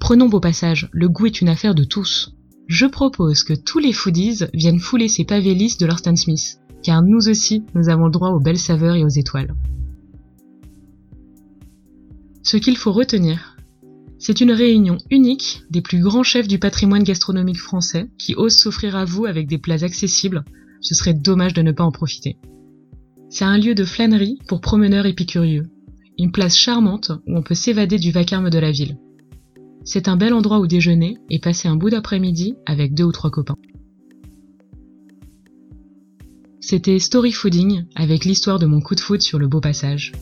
Prenons 0.00 0.28
vos 0.28 0.40
passages, 0.40 0.88
le 0.92 1.08
goût 1.08 1.26
est 1.26 1.40
une 1.40 1.48
affaire 1.48 1.74
de 1.74 1.84
tous. 1.84 2.34
Je 2.66 2.86
propose 2.86 3.44
que 3.44 3.54
tous 3.54 3.78
les 3.78 3.92
foodies 3.92 4.44
viennent 4.54 4.80
fouler 4.80 5.08
ces 5.08 5.24
pavés 5.24 5.54
lisses 5.54 5.78
de 5.78 5.86
leur 5.86 5.98
Stan 5.98 6.16
Smith, 6.16 6.58
car 6.82 7.02
nous 7.02 7.28
aussi, 7.28 7.62
nous 7.74 7.88
avons 7.88 8.06
le 8.06 8.10
droit 8.10 8.30
aux 8.30 8.40
belles 8.40 8.58
saveurs 8.58 8.96
et 8.96 9.04
aux 9.04 9.08
étoiles. 9.08 9.54
Ce 12.42 12.56
qu'il 12.56 12.76
faut 12.76 12.92
retenir, 12.92 13.56
c'est 14.18 14.40
une 14.40 14.52
réunion 14.52 14.96
unique 15.10 15.62
des 15.70 15.82
plus 15.82 16.00
grands 16.00 16.22
chefs 16.22 16.48
du 16.48 16.58
patrimoine 16.58 17.04
gastronomique 17.04 17.60
français 17.60 18.10
qui 18.18 18.34
osent 18.34 18.56
s'offrir 18.56 18.96
à 18.96 19.04
vous 19.04 19.26
avec 19.26 19.46
des 19.46 19.58
plats 19.58 19.84
accessibles. 19.84 20.44
Ce 20.80 20.94
serait 20.94 21.14
dommage 21.14 21.54
de 21.54 21.62
ne 21.62 21.72
pas 21.72 21.84
en 21.84 21.92
profiter. 21.92 22.38
C'est 23.28 23.44
un 23.44 23.58
lieu 23.58 23.74
de 23.74 23.84
flânerie 23.84 24.38
pour 24.48 24.60
promeneurs 24.60 25.06
épicurieux. 25.06 25.70
Une 26.18 26.32
place 26.32 26.56
charmante 26.56 27.12
où 27.26 27.36
on 27.36 27.42
peut 27.42 27.54
s'évader 27.54 27.98
du 27.98 28.10
vacarme 28.10 28.50
de 28.50 28.58
la 28.58 28.72
ville. 28.72 28.96
C'est 29.84 30.08
un 30.08 30.16
bel 30.16 30.34
endroit 30.34 30.60
où 30.60 30.66
déjeuner 30.66 31.18
et 31.30 31.38
passer 31.38 31.68
un 31.68 31.76
bout 31.76 31.90
d'après-midi 31.90 32.56
avec 32.66 32.94
deux 32.94 33.04
ou 33.04 33.12
trois 33.12 33.30
copains. 33.30 33.58
C'était 36.60 36.98
Story 36.98 37.32
Fooding 37.32 37.84
avec 37.94 38.24
l'histoire 38.24 38.58
de 38.58 38.66
mon 38.66 38.80
coup 38.80 38.94
de 38.94 39.00
foot 39.00 39.22
sur 39.22 39.38
le 39.38 39.48
beau 39.48 39.60
passage. 39.60 40.12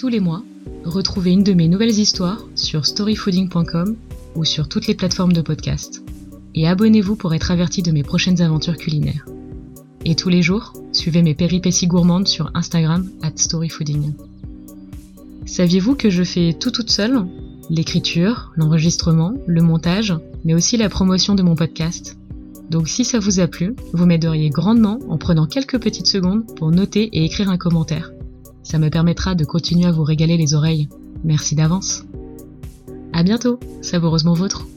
tous 0.00 0.08
les 0.08 0.20
mois, 0.20 0.42
retrouvez 0.86 1.30
une 1.30 1.44
de 1.44 1.52
mes 1.52 1.68
nouvelles 1.68 1.98
histoires 1.98 2.42
sur 2.54 2.86
storyfooding.com 2.86 3.96
ou 4.34 4.46
sur 4.46 4.66
toutes 4.66 4.86
les 4.86 4.94
plateformes 4.94 5.34
de 5.34 5.42
podcast. 5.42 6.02
Et 6.54 6.66
abonnez-vous 6.66 7.16
pour 7.16 7.34
être 7.34 7.50
averti 7.50 7.82
de 7.82 7.92
mes 7.92 8.02
prochaines 8.02 8.40
aventures 8.40 8.78
culinaires. 8.78 9.26
Et 10.06 10.14
tous 10.14 10.30
les 10.30 10.40
jours, 10.40 10.72
suivez 10.92 11.20
mes 11.20 11.34
péripéties 11.34 11.86
gourmandes 11.86 12.28
sur 12.28 12.50
Instagram 12.54 13.10
at 13.20 13.32
storyfooding. 13.36 14.14
Saviez-vous 15.50 15.96
que 15.96 16.10
je 16.10 16.22
fais 16.22 16.52
tout 16.52 16.70
toute 16.70 16.92
seule? 16.92 17.26
L'écriture, 17.70 18.52
l'enregistrement, 18.54 19.34
le 19.48 19.62
montage, 19.62 20.14
mais 20.44 20.54
aussi 20.54 20.76
la 20.76 20.88
promotion 20.88 21.34
de 21.34 21.42
mon 21.42 21.56
podcast. 21.56 22.16
Donc 22.70 22.86
si 22.86 23.04
ça 23.04 23.18
vous 23.18 23.40
a 23.40 23.48
plu, 23.48 23.74
vous 23.92 24.06
m'aideriez 24.06 24.48
grandement 24.48 25.00
en 25.08 25.18
prenant 25.18 25.48
quelques 25.48 25.80
petites 25.80 26.06
secondes 26.06 26.46
pour 26.54 26.70
noter 26.70 27.10
et 27.12 27.24
écrire 27.24 27.50
un 27.50 27.58
commentaire. 27.58 28.12
Ça 28.62 28.78
me 28.78 28.90
permettra 28.90 29.34
de 29.34 29.44
continuer 29.44 29.86
à 29.86 29.92
vous 29.92 30.04
régaler 30.04 30.36
les 30.36 30.54
oreilles. 30.54 30.88
Merci 31.24 31.56
d'avance. 31.56 32.04
À 33.12 33.24
bientôt, 33.24 33.58
savoureusement 33.82 34.34
vôtre. 34.34 34.68